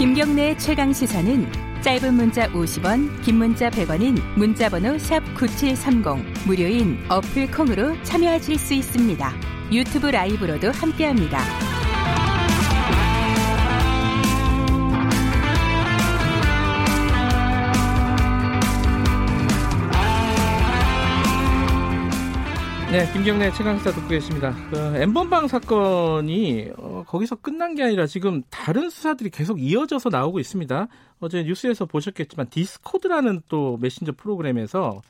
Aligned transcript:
김경래 0.00 0.56
최강 0.56 0.94
시사는 0.94 1.46
짧은 1.82 2.14
문자 2.14 2.50
50원, 2.52 3.20
긴 3.22 3.36
문자 3.36 3.68
100원인 3.68 4.18
문자번호 4.34 4.96
샵 4.96 5.22
#9730 5.34 6.46
무료인 6.46 6.98
어플 7.10 7.50
콩으로 7.50 8.02
참여하실 8.02 8.58
수 8.58 8.72
있습니다. 8.72 9.30
유튜브 9.70 10.06
라이브로도 10.06 10.70
함께합니다. 10.70 11.69
네, 22.90 23.08
김경래 23.12 23.52
최강시사 23.52 23.92
듣고 23.92 24.08
계십니다. 24.08 24.52
그 24.68 24.76
엠번방 24.96 25.46
사건이 25.46 26.70
어, 26.76 27.04
거기서 27.06 27.36
끝난 27.36 27.76
게 27.76 27.84
아니라 27.84 28.04
지금 28.08 28.42
다른 28.50 28.90
수사들이 28.90 29.30
계속 29.30 29.62
이어져서 29.62 30.08
나오고 30.08 30.40
있습니다. 30.40 30.88
어제 31.20 31.44
뉴스에서 31.44 31.86
보셨겠지만 31.86 32.48
디스코드라는 32.50 33.42
또 33.46 33.78
메신저 33.80 34.10
프로그램에서 34.16 35.02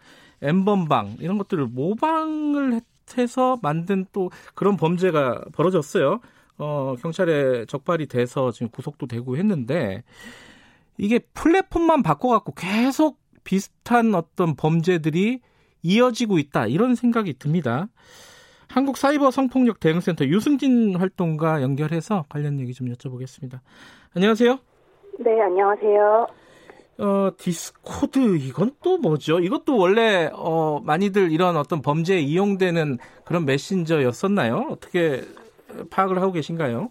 엠번방 0.43 1.17
이런 1.21 1.39
것들을 1.39 1.69
모방을 1.69 2.83
해서 3.17 3.59
만든 3.63 4.05
또 4.13 4.31
그런 4.55 4.77
범죄가 4.77 5.47
벌어졌어요. 5.55 6.21
어, 6.59 6.97
경찰에 7.01 7.65
적발이 7.65 8.09
돼서 8.09 8.53
지금 8.53 8.69
구속도 8.69 9.07
되고 9.07 9.39
했는데 9.39 10.03
이게 10.99 11.19
플랫폼만 11.19 12.03
바꿔갖고 12.03 12.53
계속 12.53 13.19
비슷한 13.43 14.15
어떤 14.15 14.55
범죄들이 14.55 15.41
이어지고 15.83 16.39
있다 16.39 16.67
이런 16.67 16.95
생각이 16.95 17.35
듭니다. 17.39 17.89
한국 18.69 18.97
사이버 18.97 19.31
성폭력 19.31 19.81
대응센터 19.81 20.27
유승진 20.27 20.95
활동가 20.95 21.61
연결해서 21.61 22.25
관련 22.29 22.61
얘기 22.61 22.73
좀 22.73 22.93
여쭤보겠습니다. 22.93 23.59
안녕하세요. 24.15 24.59
네, 25.19 25.41
안녕하세요. 25.43 26.27
어, 26.99 27.31
디스코드 27.37 28.37
이건 28.37 28.73
또 28.83 28.99
뭐죠? 28.99 29.41
이것도 29.41 29.77
원래 29.77 30.31
어, 30.33 30.81
많이들 30.85 31.33
이런 31.33 31.57
어떤 31.57 31.83
범죄에 31.83 32.21
이용되는 32.21 32.99
그런 33.25 33.45
메신저였었나요? 33.47 34.69
어떻게 34.71 35.23
파악을 35.91 36.21
하고 36.21 36.33
계신가요? 36.33 36.91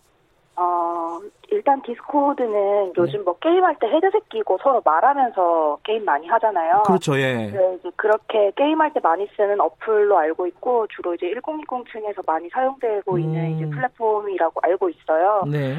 어, 1.50 1.56
일단 1.56 1.82
디스코드는 1.82 2.94
요즘 2.98 3.24
뭐 3.24 3.38
게임할 3.40 3.78
때 3.80 3.88
헤드셋 3.88 4.30
끼고 4.30 4.60
서로 4.62 4.82
말하면서 4.84 5.80
게임 5.84 6.06
많이 6.06 6.28
하잖아요. 6.28 6.84
그렇죠, 6.86 7.18
예. 7.20 7.34
네, 7.34 7.78
이제 7.80 7.90
그렇게 7.96 8.52
게임할 8.56 8.94
때 8.94 9.00
많이 9.02 9.28
쓰는 9.36 9.60
어플로 9.60 10.18
알고 10.18 10.48
있고 10.48 10.88
주로 10.88 11.16
이제 11.16 11.28
1020층에서 11.28 12.26
많이 12.26 12.50
사용되고 12.50 13.16
음. 13.16 13.20
있는 13.20 13.58
이제 13.58 13.66
플랫폼이라고 13.70 14.60
알고 14.64 14.90
있어요. 14.90 15.44
네. 15.50 15.78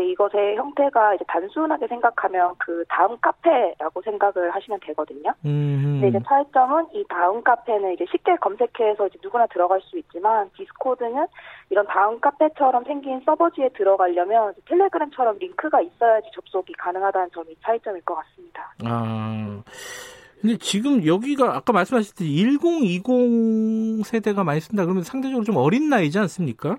이제 0.00 0.04
이것의 0.10 0.56
형태가 0.56 1.14
이제 1.14 1.24
단순하게 1.28 1.86
생각하면 1.86 2.54
그 2.58 2.84
다음 2.88 3.16
카페라고 3.20 4.00
생각을 4.02 4.50
하시면 4.54 4.80
되거든요. 4.86 5.32
음. 5.44 6.00
근데 6.00 6.08
이제 6.08 6.18
차이점은 6.26 6.86
이 6.94 7.04
다음 7.08 7.42
카페는 7.42 7.92
이제 7.92 8.06
쉽게 8.10 8.36
검색해서 8.36 9.06
이제 9.06 9.18
누구나 9.22 9.46
들어갈 9.46 9.80
수 9.82 9.98
있지만 9.98 10.50
디스코드는 10.56 11.26
이런 11.68 11.86
다음 11.86 12.18
카페처럼 12.20 12.84
생긴 12.84 13.20
서버지에 13.24 13.70
들어가려면 13.70 14.54
텔레그램처럼 14.66 15.38
링크가 15.38 15.80
있어야지 15.82 16.28
접속이 16.34 16.72
가능하다는 16.74 17.28
점이 17.34 17.54
차이점일 17.62 18.02
것 18.02 18.14
같습니다. 18.14 18.74
아. 18.84 19.62
근데 20.40 20.56
지금 20.56 21.04
여기가 21.04 21.54
아까 21.54 21.72
말씀하셨듯이 21.74 22.34
1020 22.34 24.06
세대가 24.06 24.42
많이 24.42 24.60
쓴다 24.60 24.84
그러면 24.84 25.02
상대적으로 25.02 25.44
좀 25.44 25.56
어린 25.56 25.90
나이지 25.90 26.18
않습니까? 26.18 26.78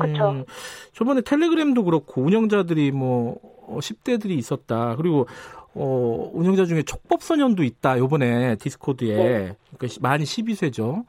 그쵸. 0.00 0.30
음, 0.30 0.44
저번에 0.92 1.20
텔레그램도 1.22 1.84
그렇고 1.84 2.22
운영자들이 2.22 2.92
뭐 2.92 3.36
어, 3.66 3.78
10대들이 3.80 4.30
있었다. 4.30 4.96
그리고 4.96 5.26
어, 5.74 6.30
운영자 6.32 6.64
중에 6.66 6.82
촉법소년도 6.82 7.62
있다. 7.62 7.98
요번에 7.98 8.56
디스코드에. 8.56 9.14
네. 9.16 9.56
그러니까 9.76 9.98
만 10.00 10.20
12세죠. 10.20 11.04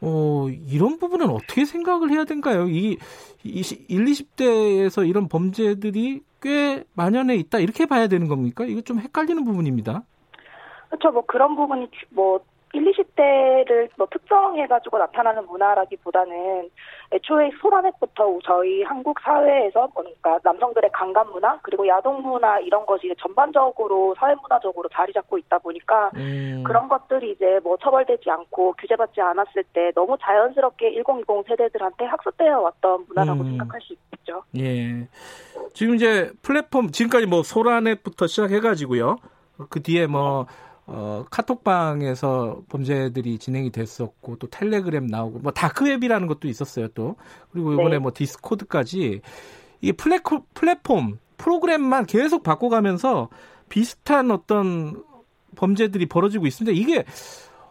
어, 0.00 0.46
이런 0.68 0.98
부분은 0.98 1.28
어떻게 1.30 1.64
생각을 1.64 2.10
해야 2.10 2.24
될까요? 2.24 2.68
이, 2.68 2.98
이 3.44 3.62
1, 3.88 4.04
20대에서 4.04 5.08
이런 5.08 5.28
범죄들이 5.28 6.20
꽤 6.42 6.84
만연해 6.94 7.34
있다. 7.36 7.58
이렇게 7.58 7.86
봐야 7.86 8.06
되는 8.06 8.28
겁니까? 8.28 8.64
이거 8.66 8.80
좀 8.82 8.98
헷갈리는 9.00 9.44
부분입니다. 9.44 10.02
그렇죠. 10.88 11.10
뭐 11.12 11.22
그런 11.26 11.56
부분이 11.56 11.86
주- 11.90 12.06
뭐 12.10 12.40
1, 12.74 12.92
20대를 13.16 13.88
뭐 13.96 14.06
특정해가지고 14.10 14.98
나타나는 14.98 15.46
문화라기보다는 15.46 16.70
애초에 17.12 17.50
소라넷부터 17.60 18.38
저희 18.44 18.82
한국 18.82 19.18
사회에서 19.20 19.88
그러니까 19.94 20.38
남성들의 20.44 20.90
강간 20.92 21.28
문화 21.30 21.58
그리고 21.62 21.86
야동 21.86 22.22
문화 22.22 22.58
이런 22.60 22.84
것이 22.86 23.12
전반적으로 23.18 24.14
사회 24.18 24.34
문화적으로 24.34 24.88
자리 24.92 25.12
잡고 25.12 25.38
있다 25.38 25.58
보니까 25.58 26.10
음, 26.16 26.62
그런 26.66 26.88
것들이 26.88 27.32
이제 27.32 27.60
뭐 27.62 27.76
처벌되지 27.82 28.30
않고 28.30 28.74
규제받지 28.78 29.20
않았을 29.20 29.64
때 29.72 29.90
너무 29.94 30.16
자연스럽게 30.20 30.94
1020 30.94 31.46
세대들한테 31.48 32.04
학습되어 32.04 32.60
왔던 32.60 33.06
문화라고 33.08 33.40
음. 33.40 33.50
생각할 33.50 33.80
수 33.80 33.94
있죠. 34.18 34.42
예. 34.58 35.08
지금 35.72 35.94
이제 35.94 36.30
플랫폼, 36.42 36.90
지금까지 36.90 37.26
뭐 37.26 37.42
소라넷부터 37.42 38.26
시작해가지고요. 38.26 39.16
그 39.70 39.82
뒤에 39.82 40.06
뭐, 40.06 40.46
어, 40.88 41.24
카톡방에서 41.30 42.62
범죄들이 42.68 43.38
진행이 43.38 43.70
됐었고, 43.70 44.36
또 44.36 44.46
텔레그램 44.48 45.06
나오고, 45.08 45.40
뭐 45.40 45.52
다크웹이라는 45.52 46.26
것도 46.28 46.46
있었어요, 46.48 46.88
또. 46.88 47.16
그리고 47.50 47.72
이번에 47.72 47.90
네. 47.90 47.98
뭐 47.98 48.12
디스코드까지. 48.14 49.20
이게 49.80 49.92
플랫폼, 49.92 50.42
플랫폼, 50.54 51.18
프로그램만 51.38 52.06
계속 52.06 52.42
바꿔가면서 52.44 53.28
비슷한 53.68 54.30
어떤 54.30 55.02
범죄들이 55.56 56.06
벌어지고 56.06 56.46
있습니다. 56.46 56.78
이게 56.78 57.04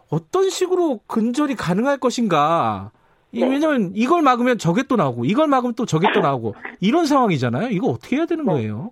어떤 0.08 0.50
식으로 0.50 1.00
근절이 1.06 1.56
가능할 1.56 1.98
것인가. 1.98 2.90
이- 3.32 3.40
네. 3.40 3.48
왜냐면 3.48 3.92
이걸 3.94 4.20
막으면 4.22 4.58
저게 4.58 4.82
또 4.82 4.96
나오고, 4.96 5.24
이걸 5.24 5.46
막으면 5.48 5.74
또 5.74 5.86
저게 5.86 6.06
또 6.12 6.20
나오고, 6.20 6.54
이런 6.80 7.06
상황이잖아요. 7.06 7.70
이거 7.70 7.88
어떻게 7.88 8.16
해야 8.16 8.26
되는 8.26 8.44
네. 8.44 8.52
거예요? 8.52 8.90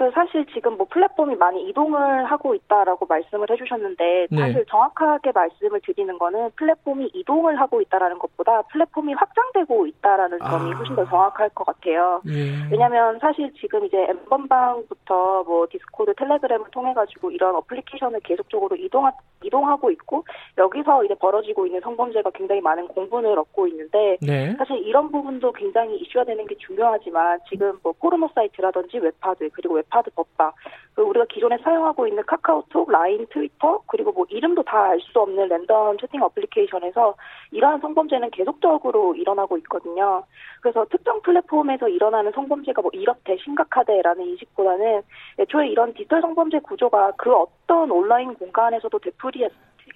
그 0.00 0.10
사실 0.12 0.46
지금 0.54 0.78
뭐 0.78 0.86
플랫폼이 0.88 1.36
많이 1.36 1.68
이동을 1.68 2.24
하고 2.24 2.54
있다라고 2.54 3.04
말씀을 3.04 3.50
해주셨는데 3.50 4.28
네. 4.30 4.40
사실 4.40 4.64
정확하게 4.64 5.30
말씀을 5.32 5.78
드리는 5.84 6.18
거는 6.18 6.52
플랫폼이 6.56 7.10
이동을 7.12 7.60
하고 7.60 7.82
있다라는 7.82 8.18
것보다 8.18 8.62
플랫폼이 8.62 9.12
확장되고 9.12 9.86
있다라는 9.86 10.38
점이 10.38 10.72
아. 10.72 10.76
훨씬 10.78 10.96
더 10.96 11.04
정확할 11.04 11.50
것 11.50 11.66
같아요. 11.66 12.22
예. 12.28 12.66
왜냐하면 12.70 13.18
사실 13.18 13.52
지금 13.60 13.84
이제 13.84 13.98
엔번방부터 14.08 15.44
뭐 15.44 15.66
디스코드, 15.70 16.14
텔레그램을 16.14 16.70
통해 16.70 16.94
가지고 16.94 17.30
이런 17.30 17.54
어플리케이션을 17.56 18.20
계속적으로 18.20 18.76
이동하, 18.76 19.12
이동하고 19.50 19.90
있고 19.90 20.24
여기서 20.56 21.04
이제 21.04 21.14
벌어지고 21.14 21.66
있는 21.66 21.80
성범죄가 21.80 22.30
굉장히 22.30 22.60
많은 22.60 22.88
공분을 22.88 23.38
얻고 23.38 23.66
있는데 23.66 24.16
네. 24.22 24.54
사실 24.56 24.78
이런 24.78 25.10
부분도 25.10 25.52
굉장히 25.52 25.96
이슈화 25.98 26.24
되는 26.24 26.46
게 26.46 26.54
중요하지만 26.56 27.40
지금 27.48 27.78
뭐 27.82 27.92
포르노 27.92 28.30
사이트라든지 28.34 28.98
웹하드 28.98 29.50
그리고 29.52 29.74
웹하드 29.74 30.10
법방 30.14 30.52
그 30.94 31.02
우리가 31.02 31.26
기존에 31.26 31.58
사용하고 31.58 32.06
있는 32.06 32.22
카카오톡, 32.26 32.90
라인, 32.90 33.26
트위터 33.30 33.80
그리고 33.86 34.12
뭐 34.12 34.26
이름도 34.28 34.59
다 34.70 34.90
알 34.90 35.00
수 35.00 35.18
없는 35.18 35.48
랜덤 35.48 35.98
채팅 35.98 36.22
어플리케이션에서 36.22 37.14
이러한 37.50 37.80
성범죄는 37.80 38.30
계속적으로 38.30 39.16
일어나고 39.16 39.58
있거든요. 39.58 40.22
그래서 40.60 40.86
특정 40.90 41.20
플랫폼에서 41.22 41.88
일어나는 41.88 42.30
성범죄가 42.32 42.80
뭐 42.82 42.90
이렇대 42.94 43.36
심각하대라는 43.38 44.24
인식보다는 44.24 45.02
애초에 45.40 45.68
이런 45.68 45.92
디지털 45.92 46.20
성범죄 46.20 46.60
구조가 46.60 47.12
그 47.16 47.34
어떤 47.34 47.90
온라인 47.90 48.32
공간에서도 48.34 48.96
되풀이 48.96 49.48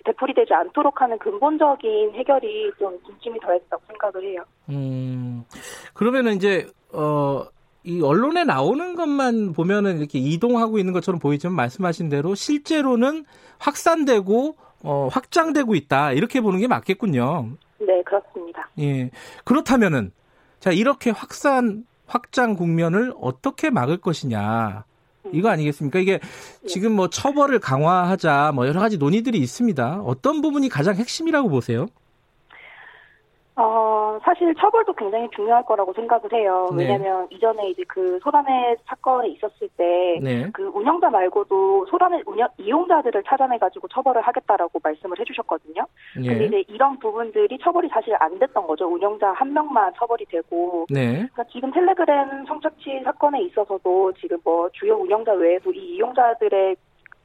되풀이되지 0.05 0.53
않도록 0.53 1.01
하는 1.01 1.19
근본적인 1.19 2.15
해결이 2.15 2.73
좀 2.79 2.99
중심이 3.07 3.39
더했다고 3.41 3.83
생각을 3.87 4.25
해요. 4.25 4.45
음, 4.69 5.45
그러면은 5.95 6.35
이제, 6.35 6.67
어, 6.93 7.45
이 7.85 8.01
언론에 8.01 8.45
나오는 8.45 8.95
것만 8.95 9.53
보면은 9.53 9.99
이렇게 9.99 10.19
이동하고 10.19 10.79
있는 10.79 10.93
것처럼 10.93 11.19
보이지만 11.19 11.55
말씀하신 11.55 12.09
대로 12.09 12.35
실제로는 12.35 13.27
확산되고, 13.59 14.57
어, 14.83 15.09
확장되고 15.13 15.75
있다. 15.75 16.13
이렇게 16.13 16.41
보는 16.41 16.61
게 16.61 16.67
맞겠군요. 16.67 17.51
네, 17.79 18.03
그렇습니다. 18.05 18.71
예. 18.81 19.11
그렇다면은, 19.45 20.13
자, 20.61 20.71
이렇게 20.71 21.11
확산, 21.11 21.85
확장 22.07 22.55
국면을 22.55 23.13
어떻게 23.21 23.69
막을 23.71 23.99
것이냐. 23.99 24.85
이거 25.33 25.49
아니겠습니까? 25.49 25.99
이게 25.99 26.21
지금 26.67 26.93
뭐 26.93 27.09
처벌을 27.09 27.59
강화하자 27.59 28.53
뭐 28.55 28.67
여러 28.67 28.81
가지 28.81 28.99
논의들이 28.99 29.39
있습니다. 29.39 30.03
어떤 30.03 30.41
부분이 30.43 30.69
가장 30.69 30.97
핵심이라고 30.97 31.49
보세요? 31.49 31.87
어, 33.57 34.19
사실 34.25 34.53
처벌도 34.57 34.95
굉장히 34.95 35.29
중요할 35.31 35.65
거라고 35.65 35.93
생각을 35.93 36.33
해요. 36.33 36.69
네. 36.77 36.85
왜냐면 36.85 37.29
이전에 37.31 37.69
이제 37.69 37.85
그 37.87 38.19
소란의 38.23 38.77
사건이 38.85 39.33
있었을 39.33 39.69
때, 39.77 40.19
네. 40.21 40.51
그 40.53 40.65
운영자 40.75 41.09
말고도 41.11 41.87
소란의 41.87 42.25
운영, 42.27 42.49
이용자들을 42.59 43.23
찾아내가지고 43.23 43.87
처벌을 43.89 44.23
하겠다라고 44.23 44.81
말씀을 44.83 45.21
해주셨거든요. 45.21 45.87
근데 46.15 46.41
예. 46.41 46.47
이제 46.47 46.65
이런 46.67 46.99
부분들이 46.99 47.57
처벌이 47.59 47.89
사실 47.89 48.17
안 48.19 48.39
됐던 48.41 48.67
거죠. 48.67 48.87
운영자 48.87 49.33
한 49.33 49.53
명만 49.53 49.93
처벌이 49.97 50.25
되고. 50.25 50.87
네. 50.91 51.13
그러니까 51.13 51.45
지금 51.45 51.71
텔레그램 51.71 52.47
성착취 52.47 53.03
사건에 53.05 53.41
있어서도 53.43 54.13
지금 54.15 54.39
뭐 54.43 54.69
주요 54.73 54.97
운영자 54.97 55.33
외에도 55.33 55.73
이 55.73 55.95
이용자들의 55.95 56.77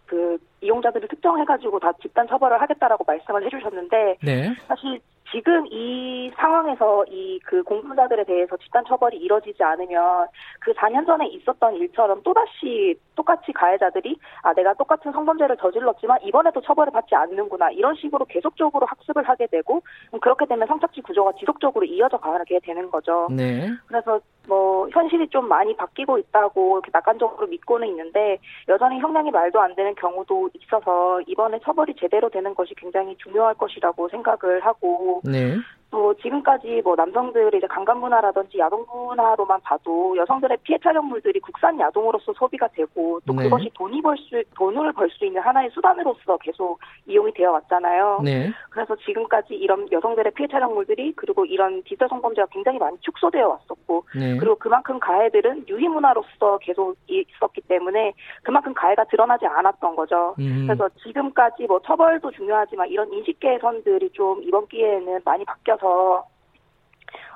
그 0.06 0.38
이용자들을 0.62 1.08
특정해가지고 1.08 1.80
다 1.80 1.92
집단 2.02 2.28
처벌을 2.28 2.60
하겠다라고 2.62 3.04
말씀을 3.06 3.46
해주셨는데 3.46 4.18
네. 4.24 4.56
사실 4.68 5.00
지금 5.32 5.66
이 5.68 6.32
상황에서 6.38 7.06
이 7.10 7.40
그 7.50 7.64
공분자들에 7.64 8.26
대해서 8.26 8.56
집단 8.58 8.86
처벌이 8.86 9.18
이뤄지지 9.18 9.64
않으면 9.64 10.28
그 10.60 10.72
4년 10.74 11.06
전에 11.08 11.28
있었던 11.30 11.76
일처럼 11.76 12.22
또다시 12.22 12.96
똑같이 13.16 13.52
가해자들이 13.52 14.18
아 14.44 14.54
내가 14.54 14.74
똑같은 14.76 15.12
성범죄를 15.12 15.58
저질렀지만 15.58 16.20
이번에도 16.24 16.62
처벌을 16.62 16.92
받지 16.92 17.16
않는구나 17.16 17.72
이런 17.72 17.96
식으로 17.96 18.26
계속적으로 18.26 18.86
학습을 18.86 19.28
하게 19.28 19.48
되고 19.48 19.82
음, 20.14 20.20
그렇게 20.20 20.46
되면 20.46 20.68
성착취 20.68 21.02
구조가 21.02 21.34
지속적으로 21.40 21.86
이어져 21.86 22.18
가게 22.18 22.60
되는 22.60 22.90
거죠. 22.92 23.28
네. 23.32 23.68
그래서 23.88 24.20
뭐 24.48 24.88
현실이 24.90 25.30
좀 25.30 25.48
많이 25.48 25.76
바뀌고 25.76 26.18
있다고 26.18 26.78
이렇게 26.78 26.90
낙관적으로 26.94 27.48
믿고는 27.48 27.88
있는데 27.88 28.38
여전히 28.68 29.00
형량이 29.00 29.32
말도 29.32 29.60
안 29.60 29.76
되는 29.76 29.94
경우도 29.96 30.50
있어서 30.54 31.22
이번에 31.22 31.60
처벌이 31.64 31.96
제대로 32.00 32.30
되는 32.30 32.54
것이 32.56 32.74
굉장히 32.76 33.16
중요할 33.18 33.56
것이라고 33.56 34.10
생각을 34.10 34.66
하고 34.66 35.19
네. 35.24 35.60
또 35.92 36.14
지금까지 36.16 36.82
뭐 36.84 36.96
남성들의 36.96 37.52
이제 37.56 37.68
강간 37.68 38.00
문화라든지 38.00 38.60
야동 38.60 38.86
문화로만 38.92 39.60
봐도 39.62 40.16
여성들의 40.18 40.58
피해 40.64 40.78
촬영물들이 40.84 41.40
국산 41.40 41.80
야동으로서 41.80 42.34
소비가 42.34 42.68
되고 42.68 43.20
또 43.26 43.34
네. 43.34 43.44
그것이 43.44 43.72
돈이 43.74 44.02
벌 44.02 44.16
수 44.18 44.44
돈을 44.56 44.94
벌 44.94 45.10
수 45.10 45.26
있는 45.26 45.42
하나의 45.42 45.70
수단으로서 45.72 46.38
계속 46.38 46.80
이용이 47.08 47.34
되어 47.34 47.52
왔잖아요. 47.54 48.22
네. 48.24 48.52
그래서 48.70 48.96
지금까지 48.98 49.56
이런 49.56 49.92
여성들의 49.92 50.34
피해 50.34 50.48
촬영물들이 50.48 51.14
그리고 51.16 51.46
이런 51.46 51.82
디지털 51.84 52.08
성범죄가 52.10 52.48
굉장히 52.52 52.78
많이 52.78 52.98
축소되어 53.02 53.48
왔었고 53.48 54.04
네. 54.16 54.38
그리고 54.38 54.56
그만큼 54.56 55.00
가해들은 55.00 55.66
유희 55.68 55.88
문화로서 55.88 56.60
계속 56.60 56.96
있었기 57.08 57.62
때문에 57.62 58.14
그만큼 58.44 58.74
가해가 58.74 59.06
드러나지 59.06 59.46
않았던 59.48 59.96
거죠. 59.96 60.36
음. 60.40 60.66
그래서 60.68 60.90
지금까지 61.04 61.64
뭐 61.66 61.80
처벌도 61.82 62.32
중요하지만 62.32 62.90
이런 62.90 63.12
인식 63.12 63.40
개선들이 63.40 64.12
좀 64.12 64.44
이번 64.44 64.68
기회에는 64.68 65.22
많이 65.26 65.46
바뀌 65.46 65.72
어서 65.80 66.26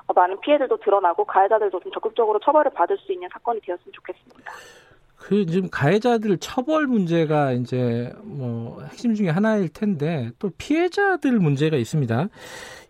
어, 0.06 0.12
많은 0.12 0.38
피해들도 0.40 0.76
드러나고 0.78 1.24
가해자들도 1.24 1.80
좀 1.80 1.92
적극적으로 1.92 2.38
처벌을 2.40 2.70
받을 2.72 2.96
수 2.98 3.12
있는 3.12 3.28
사건이 3.32 3.60
되었으면 3.62 3.92
좋겠습니다. 3.92 4.52
그 5.16 5.46
지금 5.46 5.70
가해자들 5.70 6.36
처벌 6.38 6.86
문제가 6.86 7.52
이제 7.52 8.12
뭐 8.22 8.82
핵심 8.82 9.14
중에 9.14 9.30
하나일 9.30 9.70
텐데 9.70 10.30
또 10.38 10.50
피해자들 10.58 11.38
문제가 11.38 11.78
있습니다. 11.78 12.28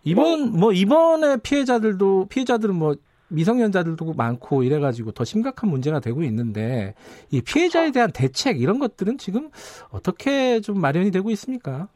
이번 0.03 0.51
뭐 0.51 0.73
이번에 0.73 1.37
피해자들도 1.37 2.27
피해자들은 2.27 2.75
뭐 2.75 2.95
미성년자들도 3.29 4.13
많고 4.13 4.63
이래가지고 4.63 5.13
더 5.13 5.23
심각한 5.23 5.69
문제가 5.69 6.01
되고 6.01 6.21
있는데 6.23 6.93
이 7.31 7.41
피해자에 7.41 7.91
대한 7.91 8.11
대책 8.11 8.61
이런 8.61 8.79
것들은 8.79 9.17
지금 9.17 9.49
어떻게 9.89 10.59
좀 10.59 10.79
마련이 10.81 11.11
되고 11.11 11.31
있습니까? 11.31 11.87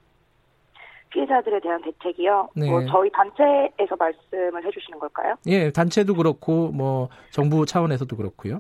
피해자들에 1.10 1.60
대한 1.60 1.82
대책이요. 1.82 2.50
네. 2.56 2.70
뭐 2.70 2.86
저희 2.86 3.10
단체에서 3.12 3.96
말씀을 3.98 4.66
해주시는 4.66 5.00
걸까요? 5.00 5.36
예, 5.48 5.72
단체도 5.72 6.16
그렇고 6.16 6.72
뭐 6.72 7.10
정부 7.32 7.66
차원에서도 7.66 8.16
그렇고요. 8.16 8.60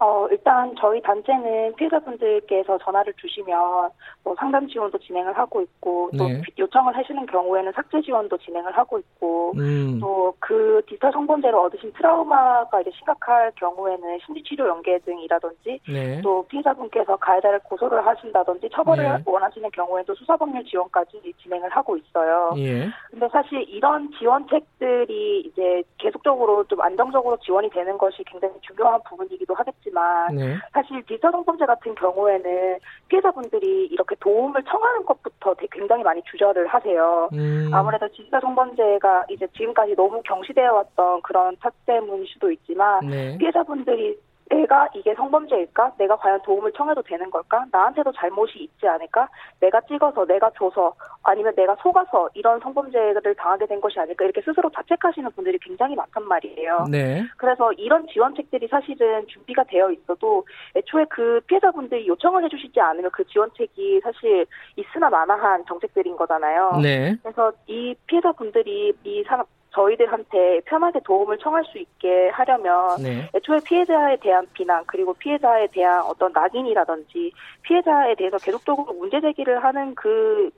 어, 0.00 0.26
일단 0.30 0.74
저희 0.80 1.00
단체는 1.02 1.74
피해자분들께서 1.76 2.78
전화를 2.78 3.12
주시면 3.18 3.90
뭐 4.24 4.34
상담 4.38 4.66
지원도 4.66 4.96
진행을 4.98 5.36
하고 5.36 5.60
있고 5.60 6.10
또 6.16 6.26
네. 6.26 6.40
요청을 6.58 6.96
하시는 6.96 7.26
경우에는 7.26 7.70
삭제 7.72 8.00
지원도 8.00 8.38
진행을 8.38 8.76
하고 8.78 8.98
있고 8.98 9.52
음, 9.58 10.00
또그 10.00 10.82
디지털 10.86 11.12
성범죄로 11.12 11.64
얻으신 11.64 11.92
트라우마가 11.92 12.80
이제 12.80 12.90
심각할 12.96 13.52
경우에는 13.56 14.18
심리치료 14.24 14.68
연계 14.68 14.98
등이라든지 15.00 15.80
네. 15.86 16.22
또 16.22 16.46
피해자분께서 16.48 17.16
가해자를 17.16 17.58
고소를 17.60 18.06
하신다든지 18.06 18.70
처벌을 18.72 19.04
네. 19.04 19.22
원하시는 19.26 19.70
경우에도 19.70 20.14
수사법률 20.14 20.64
지원까지 20.64 21.20
진행을 21.42 21.68
하고 21.68 21.98
있어요. 21.98 22.54
예. 22.56 22.88
근데 23.10 23.28
사실 23.30 23.62
이런 23.68 24.10
지원책들이 24.18 25.40
이제 25.40 25.82
계속적으로 25.98 26.64
좀 26.64 26.80
안정적으로 26.80 27.36
지원이 27.36 27.68
되는 27.68 27.98
것이 27.98 28.24
굉장히 28.24 28.54
중요한 28.62 28.98
부분이기도 29.06 29.52
하겠지 29.52 29.89
만 29.92 30.34
네. 30.34 30.56
사실 30.72 31.02
디지털 31.06 31.32
성범죄 31.32 31.66
같은 31.66 31.94
경우에는 31.94 32.78
피해자분들이 33.08 33.86
이렇게 33.86 34.14
도움을 34.20 34.62
청하는 34.64 35.04
것부터 35.04 35.54
굉장히 35.70 36.02
많이 36.02 36.22
주저를 36.30 36.66
하세요. 36.66 37.28
음, 37.32 37.70
아무래도 37.72 38.08
디지털 38.08 38.40
성범죄가 38.40 39.26
이제 39.30 39.46
지금까지 39.56 39.94
너무 39.94 40.22
경시되어 40.24 40.72
왔던 40.72 41.22
그런 41.22 41.56
탓 41.56 41.72
때문일 41.86 42.26
수도 42.28 42.50
있지만 42.50 43.00
네. 43.08 43.36
피해자분들이 43.38 44.18
내가 44.50 44.88
이게 44.94 45.14
성범죄일까? 45.14 45.94
내가 45.96 46.16
과연 46.16 46.42
도움을 46.42 46.72
청해도 46.72 47.02
되는 47.02 47.30
걸까? 47.30 47.64
나한테도 47.70 48.12
잘못이 48.12 48.58
있지 48.58 48.86
않을까? 48.86 49.28
내가 49.60 49.80
찍어서, 49.82 50.26
내가 50.26 50.50
줘서, 50.58 50.94
아니면 51.22 51.54
내가 51.54 51.76
속아서 51.76 52.28
이런 52.34 52.58
성범죄를 52.60 53.34
당하게 53.36 53.66
된 53.66 53.80
것이 53.80 53.98
아닐까? 54.00 54.24
이렇게 54.24 54.42
스스로 54.42 54.68
자책하시는 54.70 55.30
분들이 55.32 55.58
굉장히 55.58 55.94
많단 55.94 56.24
말이에요. 56.24 56.86
네. 56.90 57.24
그래서 57.36 57.72
이런 57.74 58.06
지원책들이 58.08 58.68
사실은 58.68 59.26
준비가 59.28 59.62
되어 59.64 59.90
있어도 59.92 60.44
애초에 60.74 61.04
그 61.08 61.40
피해자분들이 61.46 62.08
요청을 62.08 62.44
해주시지 62.44 62.80
않으면 62.80 63.10
그 63.12 63.24
지원책이 63.26 64.00
사실 64.02 64.46
있으나 64.76 65.08
마나한 65.10 65.64
정책들인 65.66 66.16
거잖아요. 66.16 66.80
네. 66.82 67.16
그래서 67.22 67.52
이 67.66 67.94
피해자분들이 68.06 68.92
이 69.04 69.24
사람 69.24 69.46
저희들한테 69.72 70.60
편하게 70.66 71.00
도움을 71.04 71.38
청할 71.38 71.64
수 71.64 71.78
있게 71.78 72.28
하려면 72.30 73.02
네. 73.02 73.28
애초에 73.34 73.58
피해자에 73.64 74.16
대한 74.16 74.46
비난 74.52 74.82
그리고 74.86 75.14
피해자에 75.14 75.68
대한 75.68 76.02
어떤 76.02 76.32
낙인이라든지 76.32 77.32
피해자에 77.62 78.14
대해서 78.16 78.36
계속적으로 78.38 78.92
문제 78.94 79.20
제기를 79.20 79.62
하는 79.62 79.94
그 79.94 80.50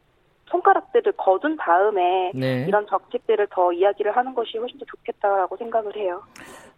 손가락들을 0.46 1.12
거둔 1.16 1.56
다음에 1.56 2.30
네. 2.34 2.64
이런 2.68 2.86
정책들을 2.86 3.48
더 3.50 3.72
이야기를 3.72 4.14
하는 4.16 4.34
것이 4.34 4.58
훨씬 4.58 4.78
더 4.78 4.84
좋겠다라고 4.84 5.56
생각을 5.56 5.96
해요. 5.96 6.22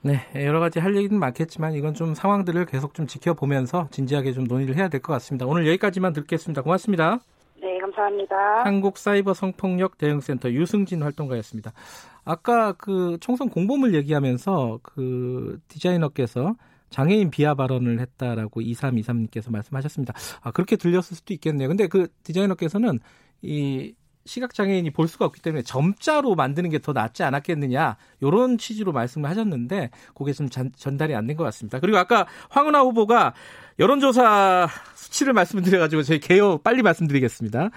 네, 0.02 0.18
여러 0.44 0.60
가지 0.60 0.78
할 0.80 0.94
얘기는 0.96 1.18
많겠지만 1.18 1.72
이건 1.72 1.94
좀 1.94 2.14
상황들을 2.14 2.66
계속 2.66 2.94
좀 2.94 3.06
지켜보면서 3.06 3.88
진지하게 3.90 4.32
좀 4.32 4.44
논의를 4.44 4.76
해야 4.76 4.88
될 4.88 5.00
것 5.00 5.12
같습니다. 5.14 5.46
오늘 5.46 5.66
여기까지만 5.66 6.12
듣겠습니다. 6.12 6.62
고맙습니다. 6.62 7.18
네, 7.94 7.96
감사합니다. 7.96 8.64
한국 8.64 8.98
사이버 8.98 9.34
성폭력 9.34 9.98
대응센터 9.98 10.50
유승진 10.50 11.02
활동가였습니다. 11.02 11.72
아까 12.24 12.72
그 12.72 13.16
총선 13.20 13.48
공보물 13.48 13.94
얘기하면서 13.94 14.80
그 14.82 15.58
디자이너께서 15.68 16.54
장애인 16.90 17.30
비하 17.30 17.54
발언을 17.54 18.00
했다라고 18.00 18.60
2323님께서 18.60 19.50
말씀하셨습니다. 19.50 20.12
아, 20.42 20.50
그렇게 20.50 20.76
들렸을 20.76 21.16
수도 21.16 21.34
있겠네요. 21.34 21.68
근데 21.68 21.86
그 21.88 22.08
디자이너께서는 22.22 22.98
이 23.42 23.94
시각장애인이 24.26 24.90
볼 24.90 25.06
수가 25.08 25.24
없기 25.26 25.42
때문에 25.42 25.62
점자로 25.62 26.34
만드는 26.34 26.70
게 26.70 26.78
더 26.78 26.92
낫지 26.92 27.22
않았겠느냐 27.22 27.96
이런 28.20 28.58
취지로 28.58 28.92
말씀을 28.92 29.28
하셨는데 29.30 29.90
그게 30.14 30.32
좀 30.32 30.48
전, 30.48 30.70
전달이 30.76 31.14
안 31.14 31.26
된 31.26 31.36
것 31.36 31.44
같습니다. 31.44 31.80
그리고 31.80 31.98
아까 31.98 32.26
황운하 32.50 32.80
후보가 32.82 33.34
여론조사 33.78 34.68
수치를 34.94 35.32
말씀드려가지고 35.32 36.02
저희 36.02 36.20
개요 36.20 36.58
빨리 36.58 36.82
말씀드리겠습니다. 36.82 37.70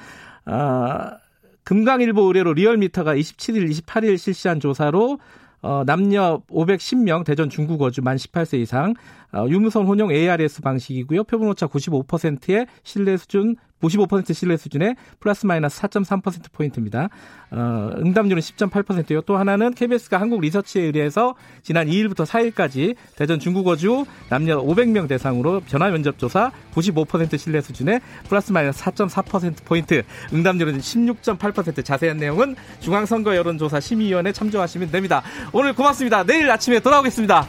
아, 0.45 1.17
금강일보 1.63 2.21
의뢰로 2.23 2.53
리얼미터가 2.53 3.15
27일, 3.15 3.69
28일 3.71 4.17
실시한 4.17 4.59
조사로 4.59 5.19
어, 5.61 5.83
남녀 5.85 6.41
510명 6.49 7.25
대전 7.25 7.49
중구 7.49 7.77
거주 7.77 8.01
만 8.01 8.15
18세 8.15 8.59
이상 8.59 8.93
어, 9.33 9.45
유무선 9.49 9.85
혼용 9.85 10.11
ARS 10.11 10.61
방식이고요. 10.61 11.23
표본 11.25 11.49
오차 11.49 11.67
95%의 11.67 12.67
신뢰 12.83 13.17
수준 13.17 13.55
95% 13.81 14.33
신뢰 14.33 14.57
수준의 14.57 14.95
플러스 15.19 15.45
마이너스 15.45 15.81
4.3% 15.81 16.51
포인트입니다. 16.51 17.09
어, 17.51 17.91
응답률은 17.97 18.41
10.8%요. 18.41 19.21
또 19.21 19.37
하나는 19.37 19.73
KBS가 19.73 20.19
한국 20.19 20.41
리서치에 20.41 20.83
의뢰해서 20.83 21.35
지난 21.61 21.87
2일부터 21.87 22.25
4일까지 22.25 22.95
대전 23.15 23.39
중구 23.39 23.63
거주 23.63 24.05
남녀 24.29 24.61
500명 24.61 25.07
대상으로 25.07 25.61
전화 25.67 25.89
면접 25.89 26.17
조사 26.17 26.51
95% 26.73 27.37
신뢰 27.37 27.61
수준의 27.61 28.01
플러스 28.27 28.51
마이너스 28.51 28.83
4.4% 28.83 29.63
포인트 29.65 30.03
응답률은 30.33 30.79
16.8% 30.79 31.83
자세한 31.83 32.17
내용은 32.17 32.55
중앙선거 32.79 33.35
여론조사 33.35 33.79
심의위원회 33.79 34.31
참조하시면 34.31 34.91
됩니다. 34.91 35.21
오늘 35.53 35.73
고맙습니다. 35.73 36.23
내일 36.23 36.49
아침에 36.49 36.79
돌아오겠습니다. 36.79 37.47